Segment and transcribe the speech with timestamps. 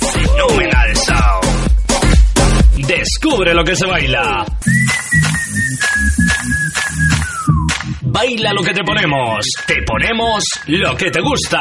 [0.00, 2.86] Fenomenal Sound.
[2.86, 4.44] Descubre lo que se baila.
[8.02, 9.44] Baila lo que te ponemos.
[9.66, 11.60] Te ponemos lo que te gusta.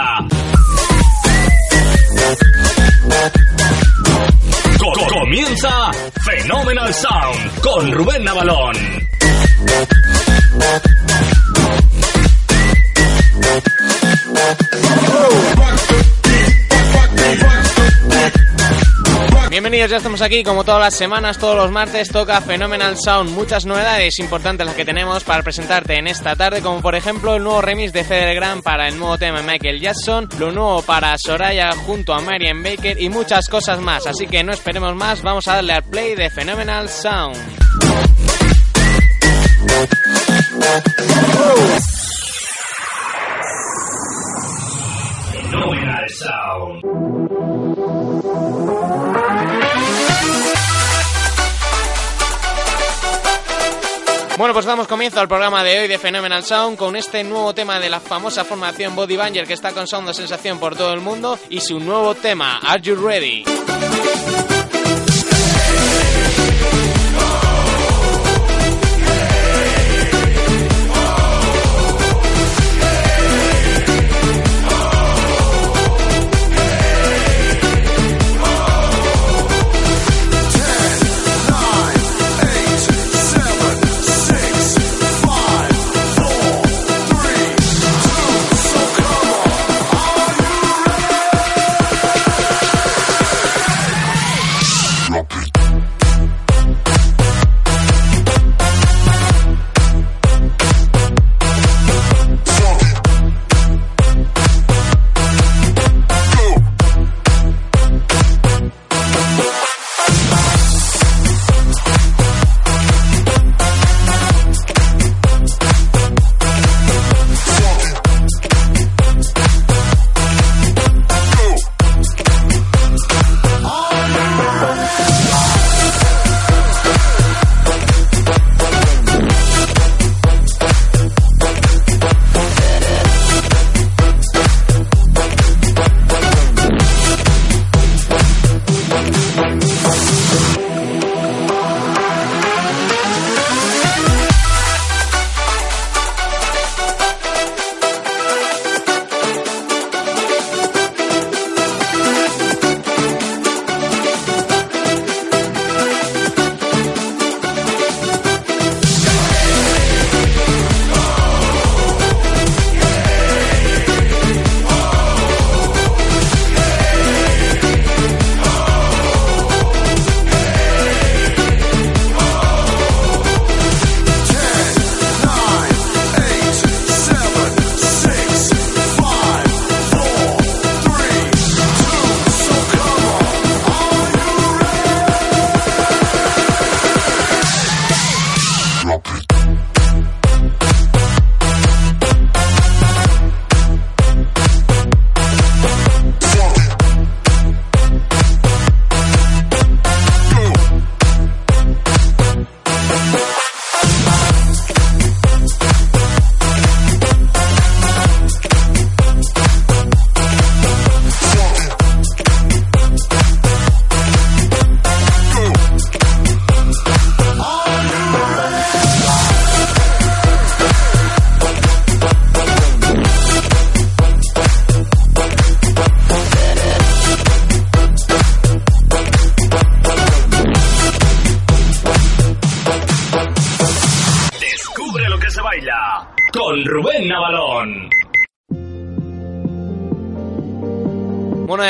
[4.80, 5.91] Co- comienza
[6.25, 8.75] Phenomenal Sound con Rubén Navalón.
[19.50, 23.66] Bienvenidos, ya estamos aquí como todas las semanas, todos los martes toca Phenomenal Sound, muchas
[23.66, 27.61] novedades importantes las que tenemos para presentarte en esta tarde, como por ejemplo el nuevo
[27.61, 32.14] remix de Feder Grant para el nuevo tema Michael Jackson, lo nuevo para Soraya junto
[32.14, 35.73] a Marian Baker y muchas cosas más, así que no esperemos más, vamos a darle
[35.73, 37.36] al play de Phenomenal Sound.
[54.40, 57.78] Bueno, pues damos comienzo al programa de hoy de Phenomenal Sound con este nuevo tema
[57.78, 61.59] de la famosa formación Body Banger que está causando sensación por todo el mundo y
[61.59, 63.44] su nuevo tema, Are You Ready?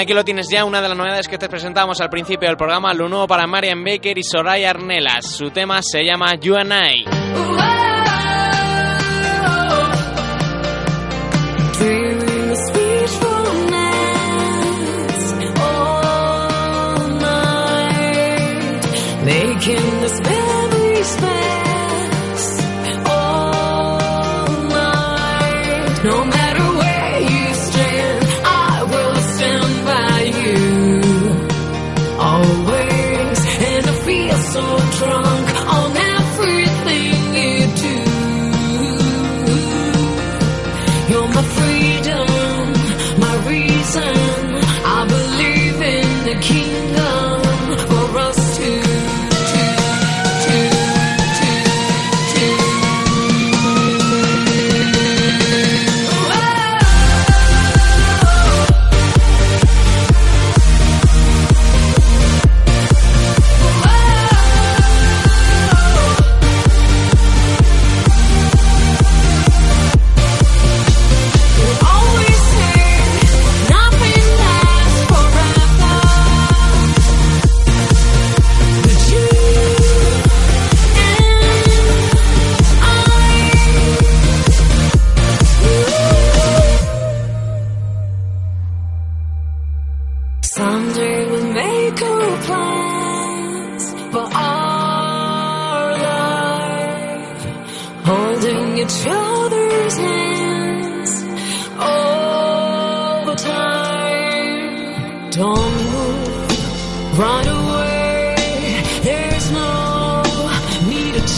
[0.09, 2.95] Aquí lo tienes ya, una de las novedades que te presentamos al principio del programa,
[2.95, 5.23] lo nuevo para Marian Baker y Soraya Arnelas.
[5.23, 7.19] Su tema se llama You and I.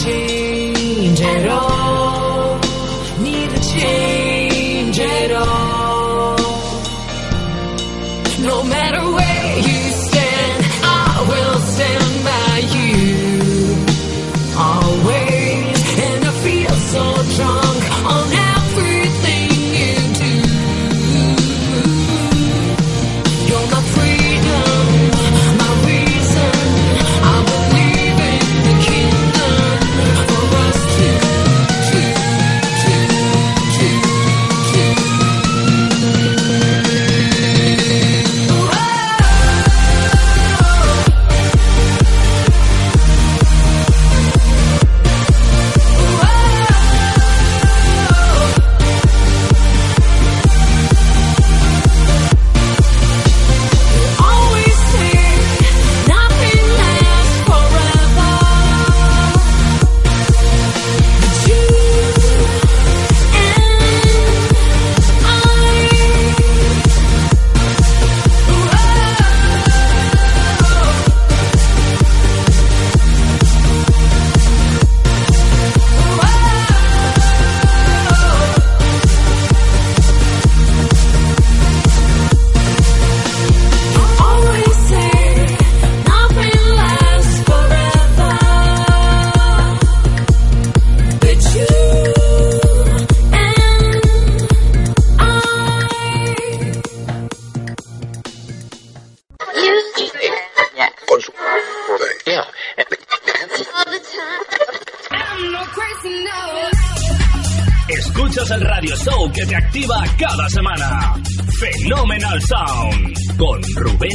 [0.00, 1.71] change at all.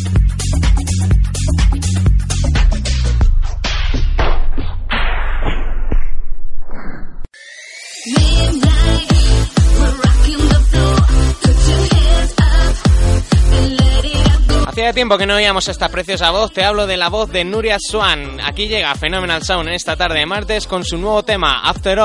[14.94, 18.40] tiempo que no oíamos esta preciosa voz, te hablo de la voz de Nuria Swan.
[18.44, 21.98] Aquí llega Phenomenal Sound en esta tarde de martes con su nuevo tema, After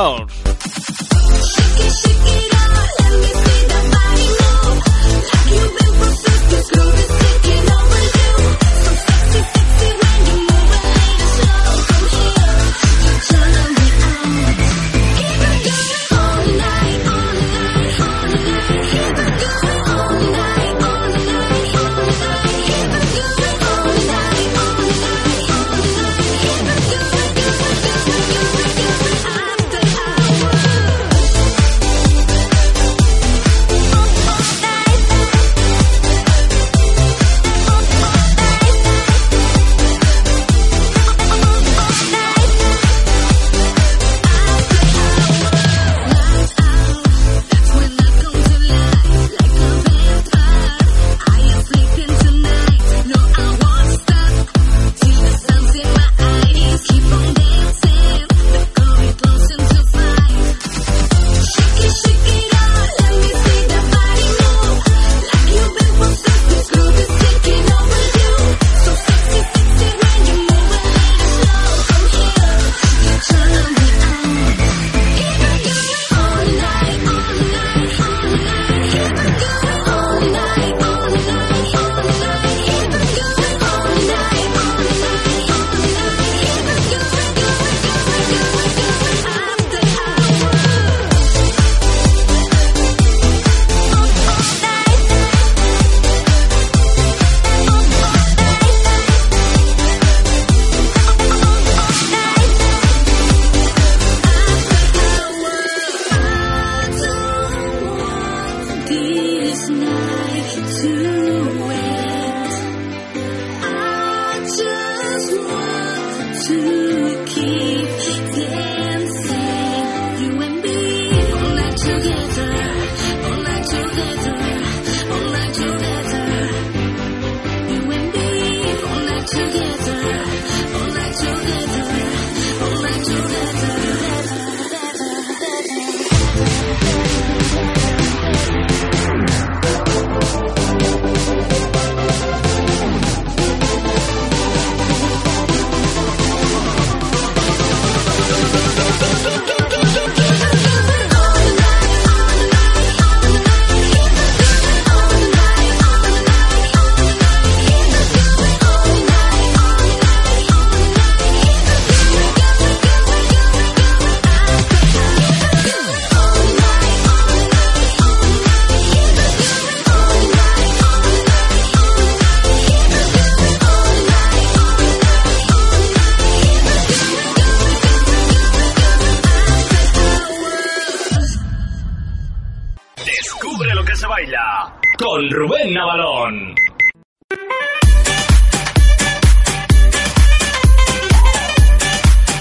[183.24, 184.08] All.
[184.08, 186.56] baila con Rubén Navalón.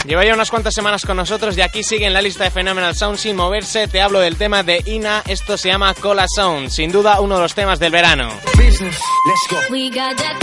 [0.06, 2.94] Lleva ya unas cuantas semanas con nosotros y aquí sigue en la lista de Phenomenal
[2.94, 3.86] Sound sin moverse.
[3.86, 7.42] Te hablo del tema de Ina, esto se llama Cola Sound, sin duda uno de
[7.42, 8.28] los temas del verano.
[8.56, 9.56] Business, let's go.
[9.70, 10.42] We got that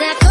[0.00, 0.21] that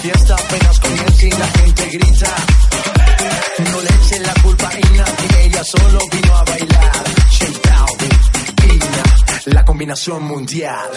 [0.00, 2.36] fiesta apenas comienza y la gente grita.
[3.70, 7.04] No le echen la culpa a Ina, que ella solo vino a bailar.
[7.30, 10.90] Shake Balvin, Ina, la combinación mundial.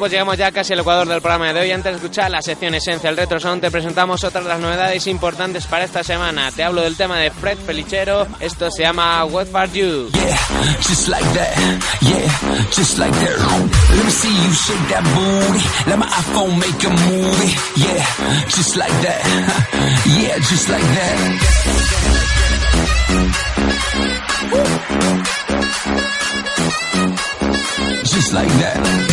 [0.00, 1.70] Pues llegamos ya casi al ecuador del programa de hoy.
[1.70, 5.06] Antes de escuchar la sección Esencia, el Retro Sound, te presentamos otras de las novedades
[5.06, 6.50] importantes para esta semana.
[6.52, 8.26] Te hablo del tema de Fred Felichero.
[8.40, 10.08] Esto se llama What For You.
[10.10, 10.38] Yeah,
[10.88, 11.54] just like that.
[12.00, 12.32] Yeah,
[12.74, 13.38] just like that.
[13.94, 15.64] Let me see you shake that booty.
[15.90, 17.54] Let my iPhone make a movie.
[17.76, 18.06] Yeah,
[18.48, 19.20] just like that.
[20.20, 22.20] Yeah, just like that.
[28.04, 29.09] Just like that.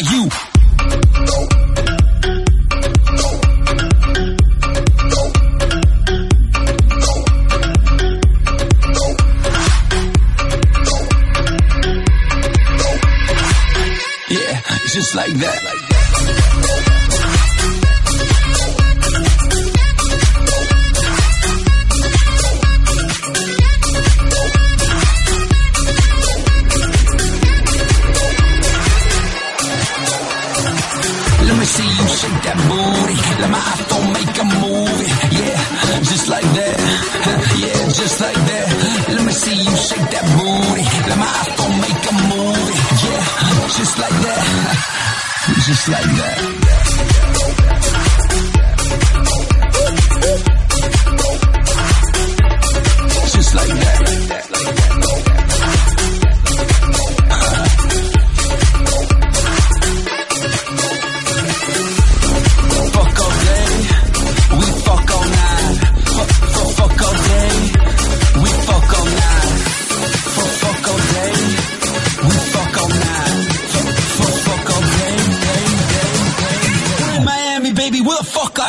[0.00, 0.47] You?
[43.78, 45.54] Just like that.
[45.66, 47.37] Just like that.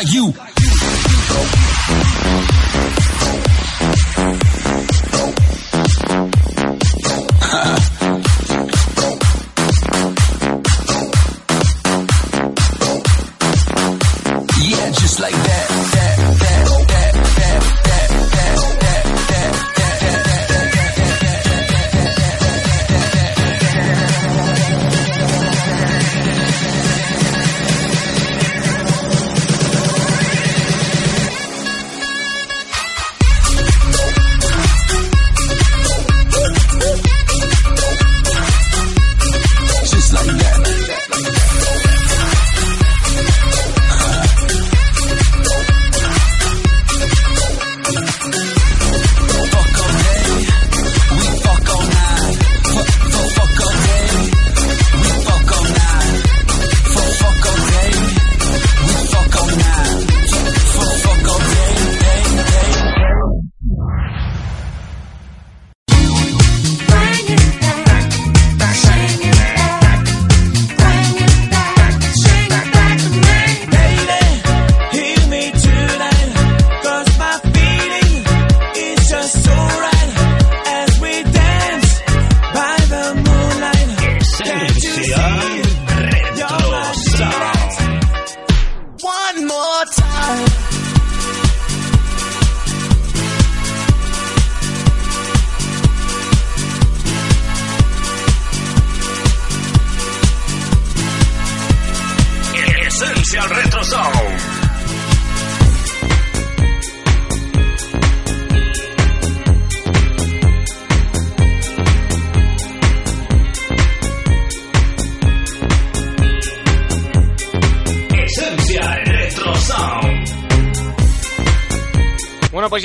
[0.08, 0.34] you.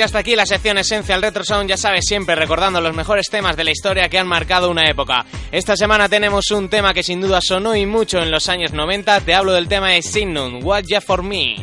[0.04, 3.64] hasta aquí la sección Esencial Retro Sound, ya sabes, siempre recordando los mejores temas de
[3.64, 5.24] la historia que han marcado una época.
[5.50, 9.20] Esta semana tenemos un tema que sin duda sonó y mucho en los años 90,
[9.22, 11.56] te hablo del tema de Signum, What Ya For Me.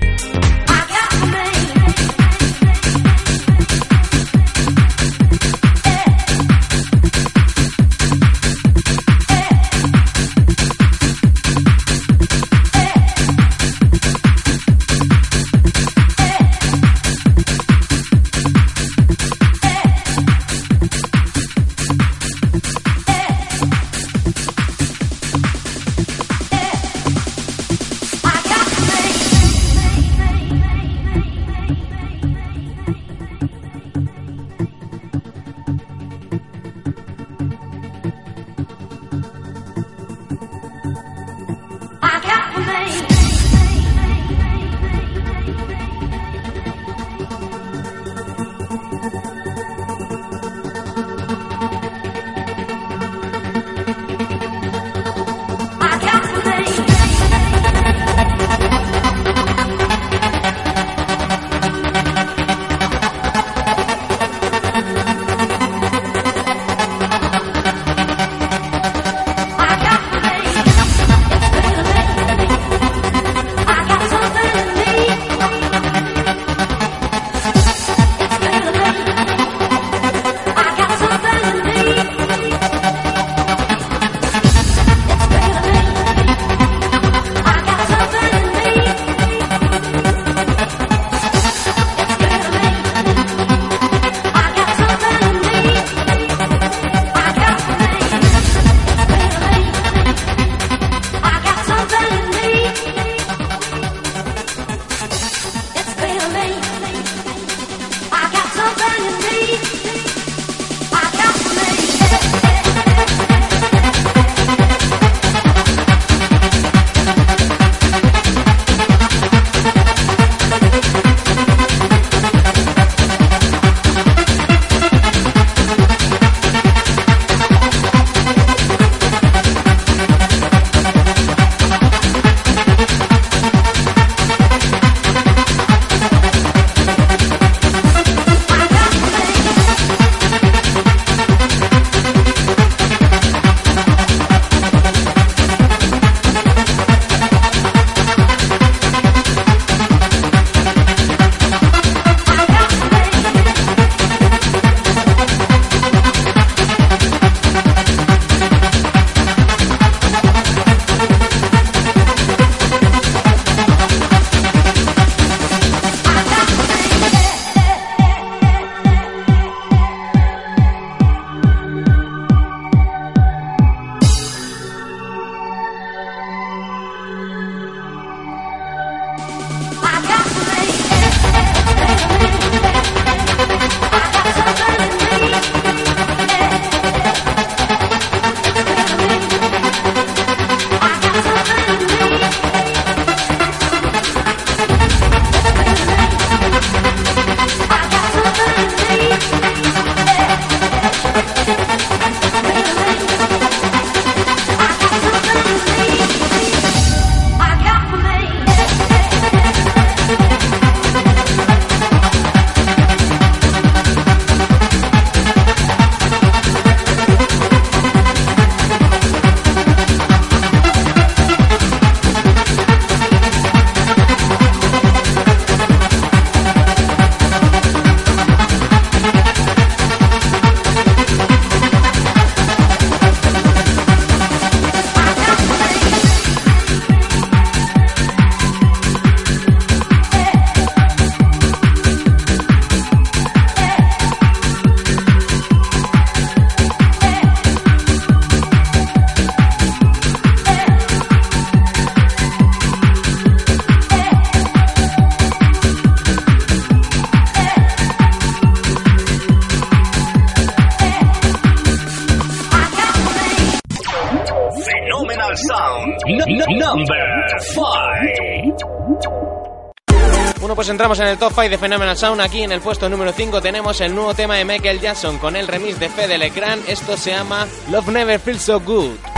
[270.82, 272.22] Entramos en el top 5 de Phenomenal Sound.
[272.22, 275.48] Aquí en el puesto número 5 tenemos el nuevo tema de Michael Jackson con el
[275.48, 276.68] remix de Fede Legrand.
[276.68, 279.11] Esto se llama Love Never Feels So Good.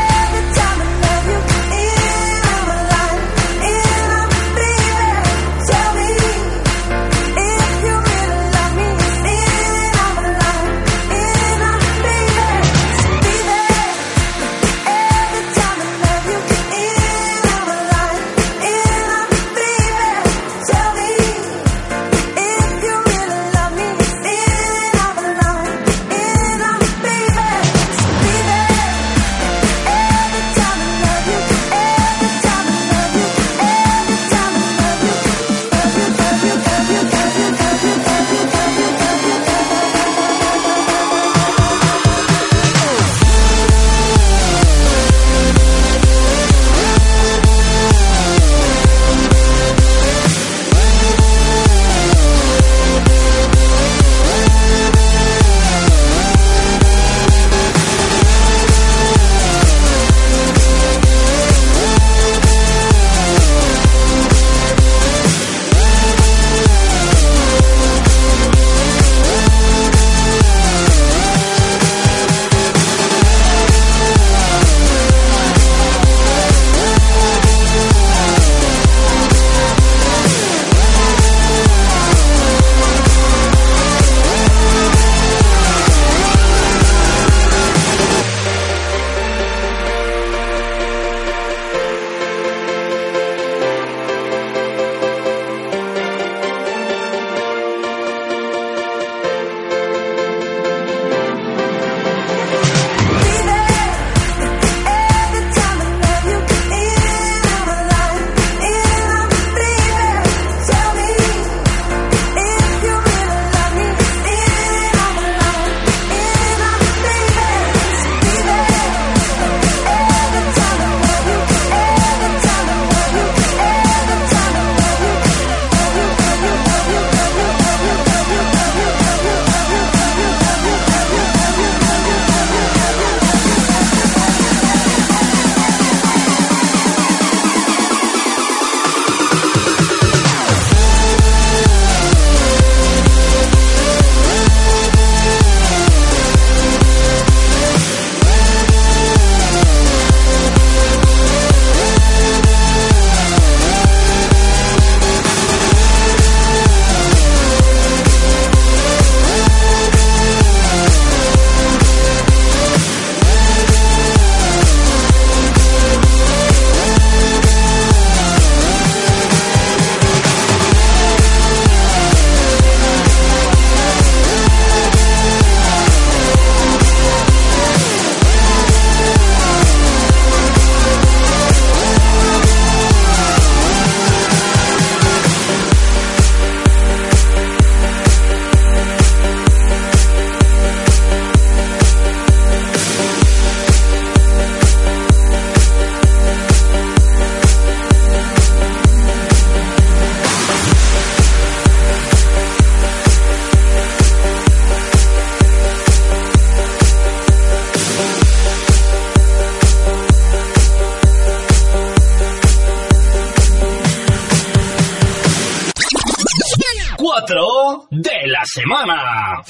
[218.54, 219.42] Semana.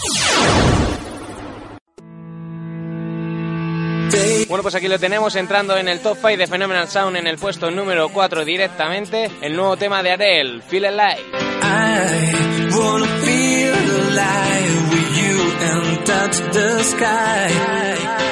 [4.48, 7.38] Bueno, pues aquí lo tenemos entrando en el top 5 de Phenomenal Sound en el
[7.38, 9.30] puesto número 4 directamente.
[9.42, 11.22] El nuevo tema de Adele, Feel Alive.
[11.64, 15.36] I wanna feel alive with you
[15.70, 17.50] and touch the sky.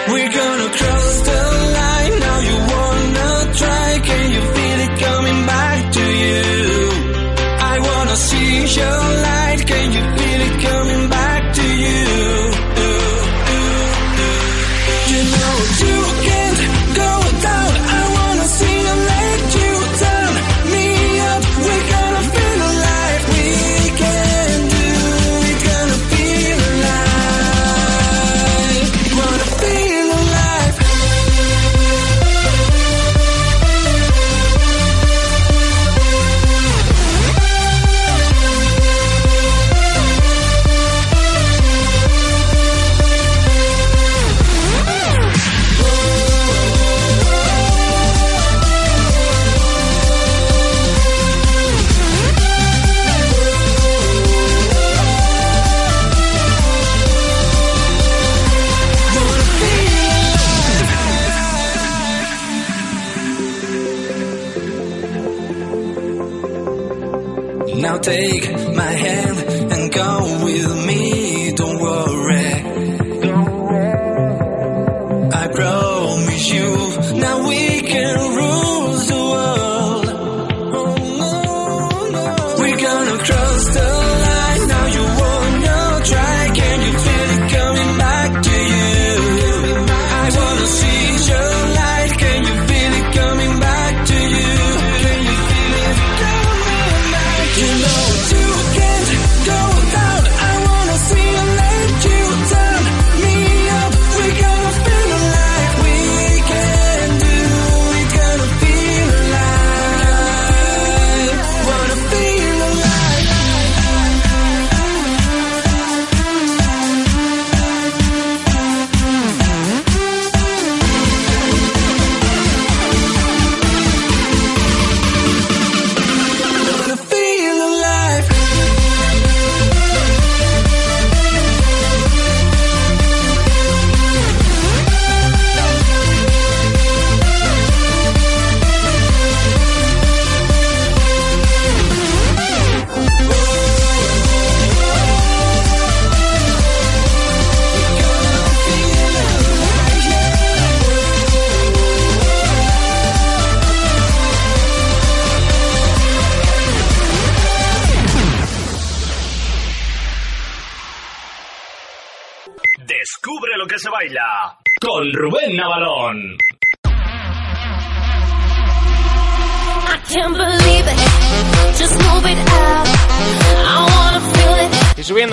[0.07, 1.41] We're gonna cross the
[1.73, 2.19] line.
[2.19, 3.99] Now you wanna try.
[4.03, 6.41] Can you feel it coming back to you?
[7.60, 9.40] I wanna see your light.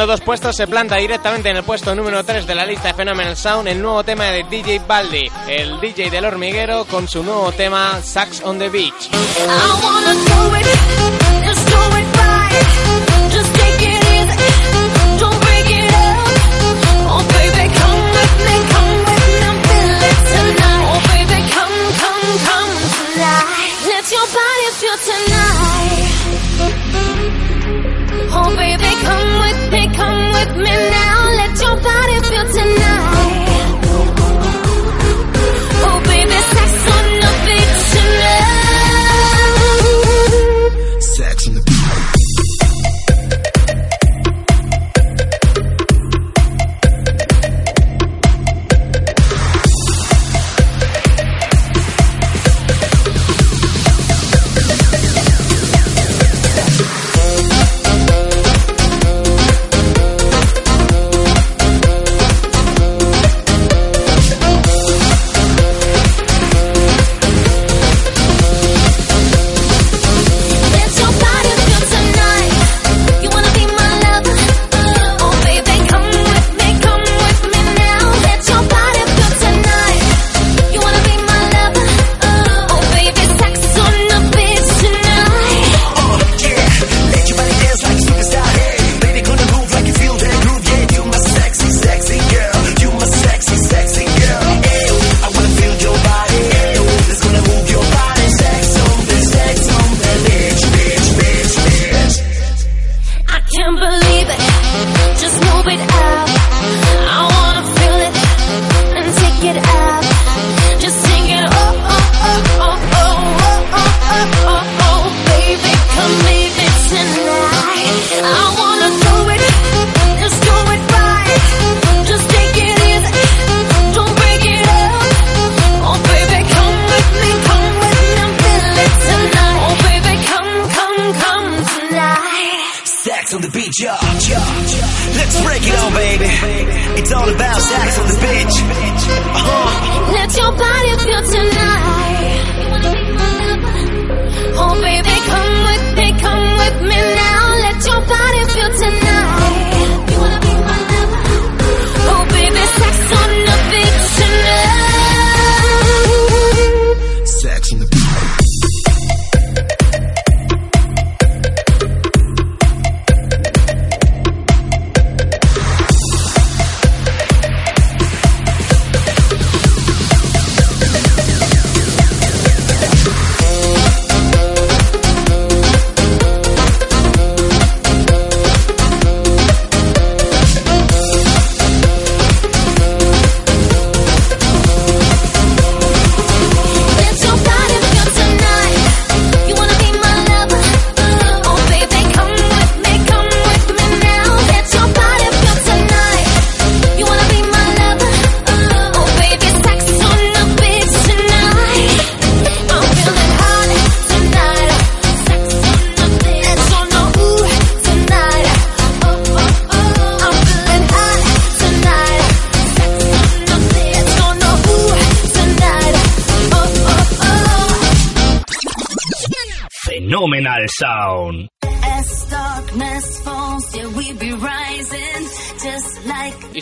[0.07, 3.37] Dos puestos, se planta directamente en el puesto número 3 de la lista de Phenomenal
[3.37, 8.01] Sound el nuevo tema de DJ Baldi, el DJ del hormiguero, con su nuevo tema
[8.03, 9.11] Sax on the Beach.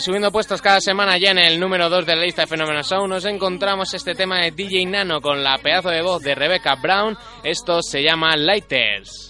[0.07, 3.09] Subiendo puestos cada semana ya en el número 2 de la lista de Fenómeno Sound
[3.09, 7.17] nos encontramos este tema de DJ Nano con la pedazo de voz de Rebecca Brown.
[7.43, 9.29] Esto se llama Lighters.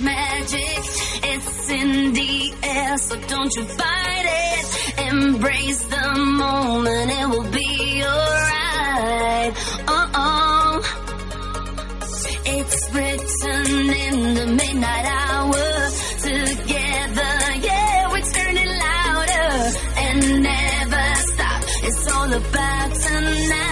[0.00, 0.78] 'Cause magic.
[1.22, 5.08] It's in the air, so don't you fight it.
[5.12, 9.52] Embrace the moment, it will be alright.
[9.88, 10.82] Uh oh.
[12.44, 15.90] It's written in the midnight hour.
[16.22, 17.32] Together,
[17.62, 19.52] yeah, we're turning louder
[20.04, 21.62] and never stop.
[21.84, 23.69] It's all about tonight.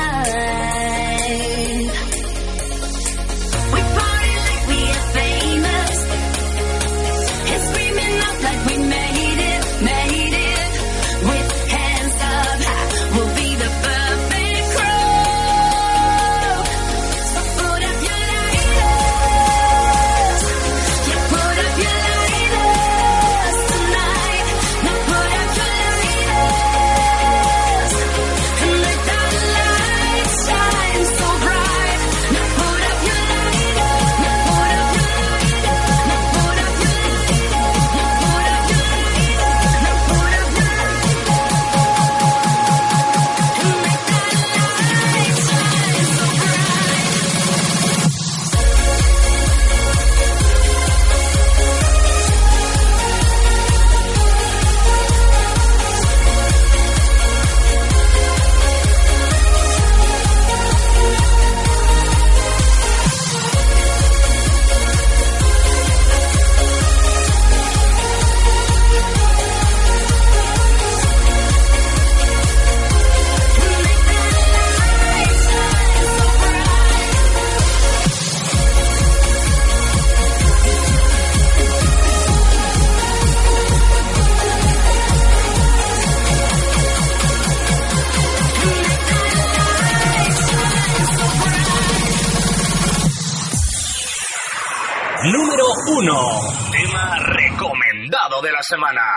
[98.69, 99.09] Said.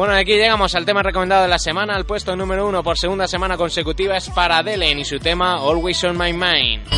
[0.00, 1.94] Bueno, aquí llegamos al tema recomendado de la semana.
[1.94, 6.02] El puesto número 1 por segunda semana consecutiva es para Adele y su tema Always
[6.04, 6.88] on My Mind.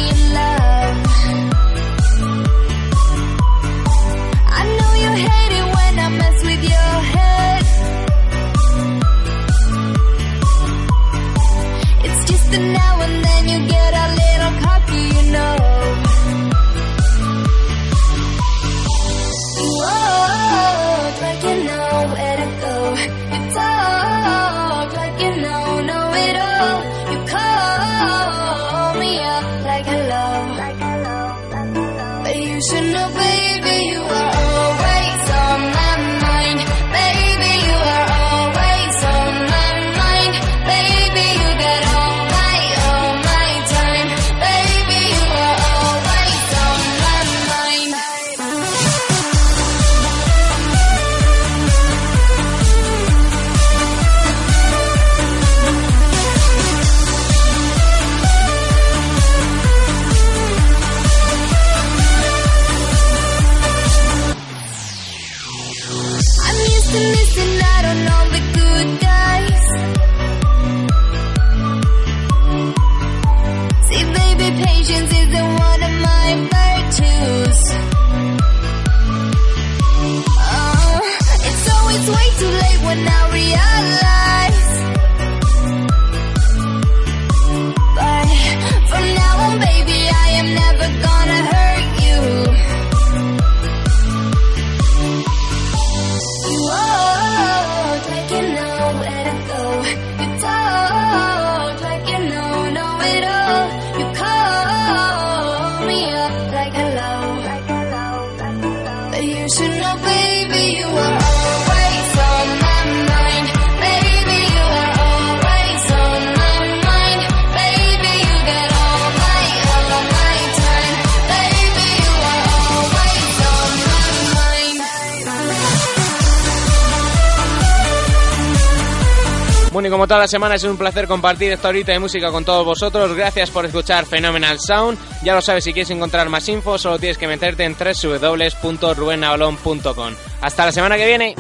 [130.03, 133.15] Como todas las semanas es un placer compartir esta horita de música con todos vosotros.
[133.15, 134.99] Gracias por escuchar Phenomenal Sound.
[135.23, 140.15] Ya lo sabes, si quieres encontrar más info, solo tienes que meterte en www.rubenaolón.com.
[140.41, 141.37] Hasta la semana que viene.